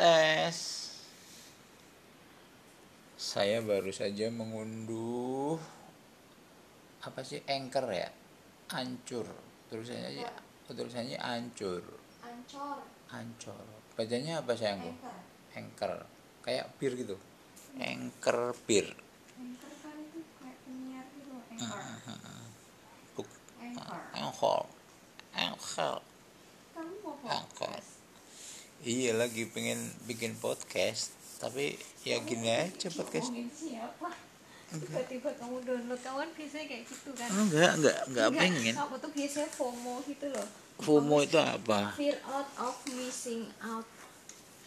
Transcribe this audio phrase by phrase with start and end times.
[0.00, 0.56] tes.
[3.20, 5.60] Saya baru saja mengunduh
[7.04, 8.08] apa sih anchor ya?
[8.72, 9.28] Ancur.
[9.68, 10.32] Tulisannya aja
[10.72, 11.84] tulisannya ancur.
[12.24, 12.80] Ancor.
[13.12, 13.60] Ancor.
[13.92, 14.88] Bacanya apa sayangku?
[14.88, 15.16] Anchor.
[15.52, 15.92] Anchor.
[16.48, 17.16] Kayak bir gitu.
[17.76, 18.88] Anchor bir.
[19.36, 21.80] Anchor kan itu kayak penyiar gitu anchor.
[23.20, 24.00] Buk- anchor.
[24.16, 24.64] Anchor.
[25.36, 26.00] Anchor.
[26.72, 27.99] Kamu mau Anchor.
[28.80, 29.76] Iya lagi pengen
[30.08, 33.32] bikin podcast tapi ya gini aja podcast.
[34.70, 37.26] Tiba-tiba kamu download kamu kan biasanya kayak gitu kan?
[37.32, 38.74] Enggak enggak enggak pengen.
[38.76, 40.46] kamu tuh biasanya FOMO gitu loh.
[40.78, 41.90] FOMO itu apa?
[41.98, 43.82] Fear out of missing out.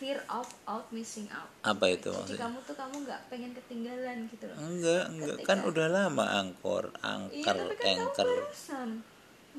[0.00, 1.52] Fear of out missing out.
[1.60, 2.40] Apa itu jadi maksudnya?
[2.48, 4.56] kamu tuh kamu nggak pengen ketinggalan gitu loh.
[4.56, 5.36] Enggak enggak.
[5.44, 8.26] Kan Ketika- udah lama angkor iya angker tapi kan kamu anchor.
[8.26, 8.90] barusan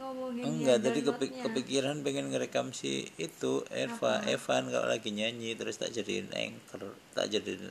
[0.02, 5.78] ngomongin enggak tadi kepi- kepikiran pengen ngerekam si itu Eva Evan kalau lagi nyanyi terus
[5.78, 7.70] tak jadiin anchor tak jadiin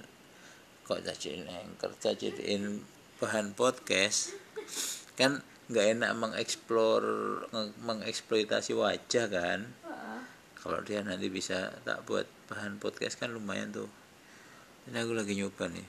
[0.86, 2.82] kok tak jadiin anchor tak jadiin
[3.20, 4.32] bahan podcast.
[5.12, 7.04] Kan nggak enak mengeksplor
[7.52, 9.60] nge- mengeksploitasi wajah kan?
[10.56, 13.92] Kalau dia nanti bisa tak buat bahan podcast kan lumayan tuh.
[14.88, 15.88] Ini aku lagi nyoba nih.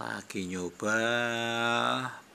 [0.00, 0.98] Lagi nyoba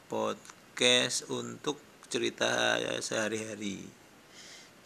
[0.06, 3.88] podcast untuk cerita sehari-hari.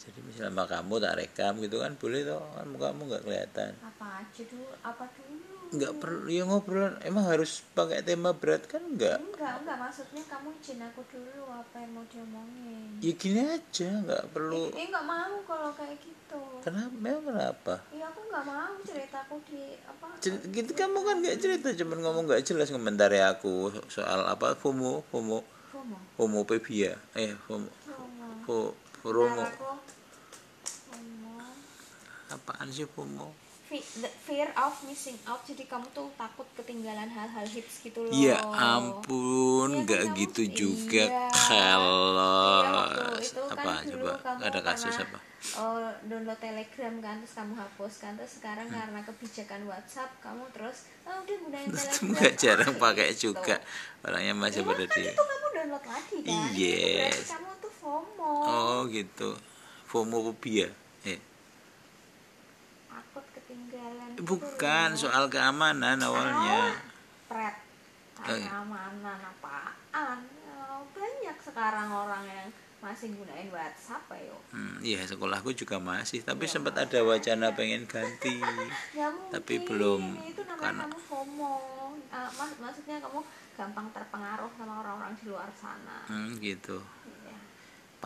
[0.06, 3.70] Jadi misalnya sama kamu tak rekam gitu kan boleh toh kan kamu nggak kelihatan.
[3.82, 4.66] Apa aja dulu?
[4.86, 5.42] Apa dulu?
[5.66, 8.78] Nggak perlu ya ngobrolan emang harus pakai tema berat kan?
[8.86, 13.02] Enggak enggak enggak maksudnya kamu izin aku dulu apa yang mau diomongin?
[13.02, 14.70] Ya gini aja nggak perlu.
[14.78, 16.42] Eh enggak mau kalau kayak gitu.
[16.62, 16.94] Kenapa?
[16.94, 17.74] Memang kenapa?
[17.90, 20.06] Iya aku nggak mau ceritaku di apa?
[20.22, 24.54] Cer- gitu kamu kan nggak cerita cuman ngomong nggak jelas komentari aku soal apa
[26.18, 27.70] homophobia eh homo
[28.46, 29.44] homo, homo.
[29.44, 29.44] homo.
[32.30, 33.34] apaan sih homo
[34.20, 35.42] fear of missing out.
[35.42, 38.10] Jadi kamu tuh takut ketinggalan hal-hal hits gitu loh.
[38.10, 41.26] Ya Iya ampun kan nggak kamu- gitu juga iya.
[41.28, 45.18] kalau Iya, kan apa dulu coba ada kasus pernah, apa?
[45.56, 50.78] oh, download telegram kan terus kamu hapus kan terus sekarang karena kebijakan WhatsApp kamu terus
[51.02, 52.06] oh, udah gunain telegram.
[52.08, 53.22] nggak jarang Ah, pakai gitu.
[53.30, 53.56] juga.
[54.00, 56.48] Orangnya masih Iya, pada kan di itu kamu download lagi kan?
[56.52, 56.94] Yes.
[56.96, 58.30] berarti kamu tuh FOMO.
[58.44, 59.30] Oh gitu.
[59.34, 59.42] Eh.
[59.86, 60.70] takut ketinggalan
[61.04, 61.14] gitu
[64.18, 66.72] bukan soal keamanan awalnya.
[67.26, 67.56] Pret.
[68.18, 70.18] Oh, keamanan apaan?
[70.40, 70.56] Ya,
[70.88, 74.36] banyak sekarang orang yang masih gunain WhatsApp ayo.
[74.50, 78.36] Hmm, iya sekolahku juga masih, tapi Ya, sempat ada wacana pengen ganti.
[78.98, 79.32] ya mungkin.
[79.32, 81.54] Tapi belum, itu namanya karena- kamu FOMO.
[82.08, 83.20] Ah, mak- maksudnya kamu
[83.52, 85.98] gampang terpengaruh sama orang-orang di luar sana.
[86.06, 86.78] Hmm, gitu.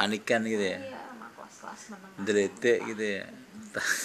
[0.01, 0.81] Panikan gitu ya.
[0.81, 3.25] iya sama kelas-kelas menengah Deledek gitu ya.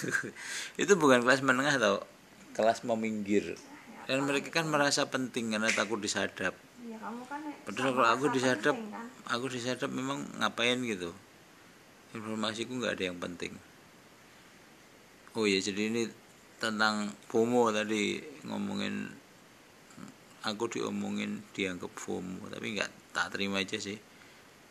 [0.83, 2.03] itu bukan kelas menengah tau,
[2.51, 3.56] kelas meminggir.
[4.03, 6.51] Dan mereka kan merasa penting karena takut disadap.
[6.83, 9.07] Iya kamu kan Padahal sama kalau aku disadap, penting, kan?
[9.31, 11.16] aku disadap memang ngapain gitu.
[12.12, 13.56] Informasiku nggak ada yang penting.
[15.39, 16.12] Oh iya, jadi ini
[16.59, 19.16] tentang FOMO tadi ngomongin
[20.44, 23.97] aku diomongin dianggap FOMO tapi nggak tak terima aja sih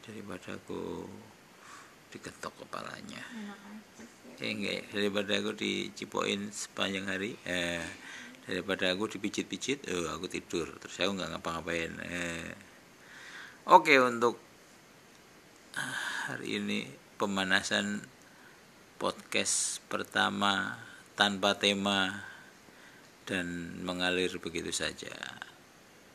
[0.04, 1.08] daripada aku
[2.12, 3.24] diketok kepalanya.
[4.36, 7.80] Eh enggak ya, daripada aku dicipoin sepanjang hari eh
[8.44, 10.68] daripada aku dipijit-pijit oh aku tidur.
[10.76, 12.52] Terus aku nggak ngapa-ngapain eh.
[13.64, 14.36] Oke untuk
[15.80, 16.84] ah, hari ini
[17.16, 18.04] pemanasan
[19.00, 20.76] podcast pertama
[21.16, 22.28] tanpa tema
[23.24, 25.10] dan mengalir begitu saja